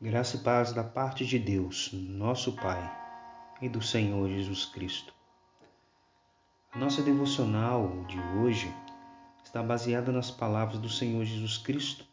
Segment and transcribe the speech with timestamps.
[0.00, 2.80] Graça e paz da parte de Deus, nosso Pai,
[3.60, 5.12] e do Senhor Jesus Cristo.
[6.70, 8.72] A nossa devocional de hoje
[9.42, 12.04] está baseada nas palavras do Senhor Jesus Cristo,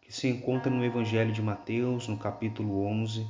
[0.00, 3.28] que se encontra no Evangelho de Mateus, no capítulo 11,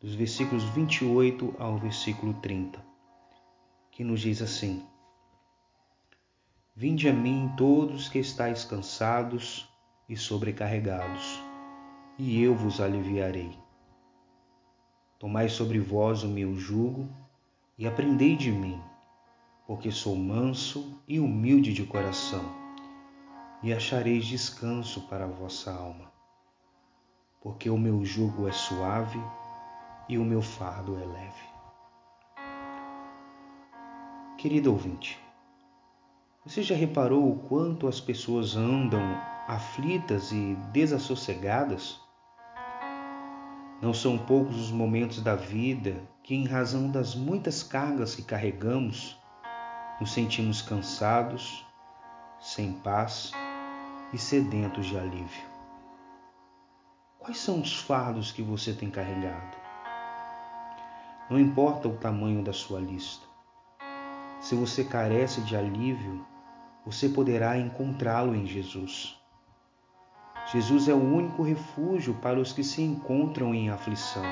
[0.00, 2.82] dos versículos 28 ao versículo 30,
[3.90, 4.86] que nos diz assim:
[6.74, 9.68] Vinde a mim todos que estáis cansados
[10.08, 11.49] e sobrecarregados
[12.22, 13.58] e eu vos aliviarei.
[15.18, 17.08] Tomai sobre vós o meu jugo
[17.78, 18.78] e aprendei de mim,
[19.66, 22.44] porque sou manso e humilde de coração,
[23.62, 26.12] e achareis descanso para a vossa alma.
[27.40, 29.18] Porque o meu jugo é suave
[30.06, 31.48] e o meu fardo é leve.
[34.36, 35.18] Querido ouvinte,
[36.44, 39.02] você já reparou o quanto as pessoas andam
[39.48, 41.99] aflitas e desassossegadas?
[43.80, 49.18] Não são poucos os momentos da vida que, em razão das muitas cargas que carregamos,
[49.98, 51.64] nos sentimos cansados,
[52.38, 53.32] sem paz
[54.12, 55.50] e sedentos de alívio.
[57.18, 59.56] Quais são os fardos que você tem carregado?
[61.30, 63.26] Não importa o tamanho da sua lista.
[64.40, 66.26] Se você carece de alívio,
[66.84, 69.19] você poderá encontrá-lo em Jesus.
[70.52, 74.24] Jesus é o único refúgio para os que se encontram em aflição.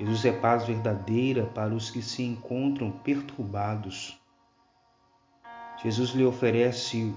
[0.00, 4.18] Jesus é paz verdadeira para os que se encontram perturbados.
[5.82, 7.14] Jesus lhe oferece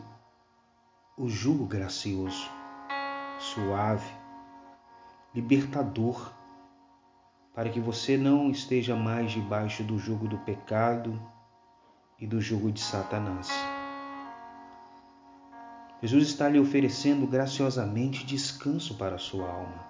[1.17, 2.49] o jugo gracioso,
[3.37, 4.11] suave,
[5.33, 6.33] libertador,
[7.55, 11.17] para que você não esteja mais debaixo do jugo do pecado
[12.19, 13.68] e do jugo de Satanás.
[16.01, 19.89] Jesus está lhe oferecendo graciosamente descanso para a sua alma.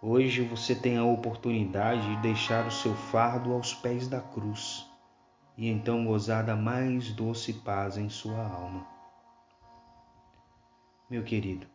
[0.00, 4.88] Hoje você tem a oportunidade de deixar o seu fardo aos pés da cruz
[5.58, 8.86] e então gozar da mais doce paz em sua alma.
[11.10, 11.66] Meu querido,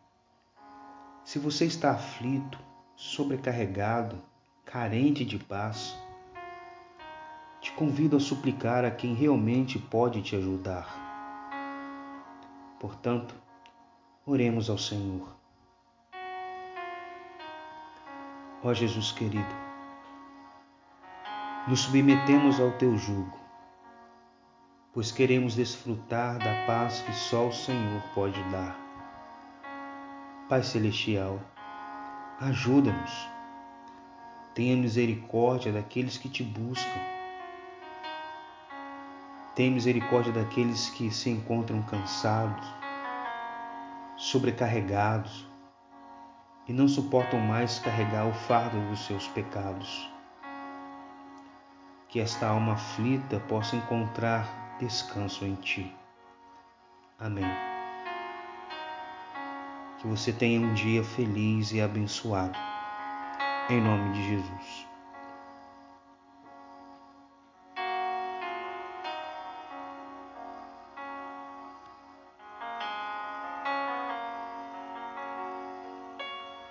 [1.26, 2.58] se você está aflito,
[2.96, 4.18] sobrecarregado,
[4.64, 5.94] carente de paz,
[7.60, 11.11] te convido a suplicar a quem realmente pode te ajudar
[12.82, 13.36] Portanto,
[14.26, 15.28] oremos ao Senhor.
[18.64, 19.56] Ó Jesus querido,
[21.68, 23.38] nos submetemos ao teu jugo,
[24.92, 28.76] pois queremos desfrutar da paz que só o Senhor pode dar.
[30.50, 31.40] Pai Celestial,
[32.40, 33.30] ajuda-nos.
[34.56, 37.21] Tenha misericórdia daqueles que te buscam.
[39.62, 42.68] Tem misericórdia daqueles que se encontram cansados,
[44.18, 45.48] sobrecarregados
[46.68, 50.10] e não suportam mais carregar o fardo dos seus pecados.
[52.10, 55.96] Que esta alma aflita possa encontrar descanso em Ti.
[57.20, 57.46] Amém.
[60.00, 62.58] Que você tenha um dia feliz e abençoado.
[63.70, 64.91] Em nome de Jesus.